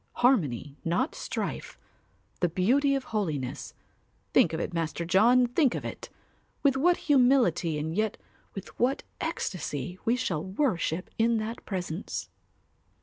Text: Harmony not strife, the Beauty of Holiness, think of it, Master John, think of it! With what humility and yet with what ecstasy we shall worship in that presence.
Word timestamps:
Harmony 0.13 0.77
not 0.83 1.13
strife, 1.13 1.77
the 2.39 2.49
Beauty 2.49 2.95
of 2.95 3.03
Holiness, 3.03 3.75
think 4.33 4.51
of 4.51 4.59
it, 4.59 4.73
Master 4.73 5.05
John, 5.05 5.45
think 5.45 5.75
of 5.75 5.85
it! 5.85 6.09
With 6.63 6.75
what 6.75 6.97
humility 7.05 7.77
and 7.77 7.95
yet 7.95 8.17
with 8.55 8.69
what 8.79 9.03
ecstasy 9.19 9.99
we 10.03 10.15
shall 10.15 10.43
worship 10.43 11.11
in 11.19 11.37
that 11.37 11.63
presence. 11.67 12.29